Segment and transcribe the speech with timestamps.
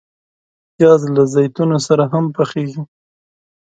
[0.75, 2.83] پیاز له زیتونو سره هم پخیږي